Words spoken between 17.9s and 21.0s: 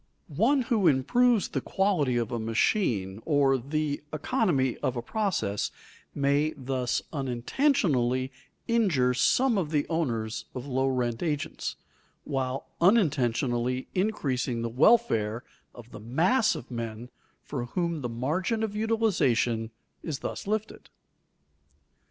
the margin of utilization is thus lifted.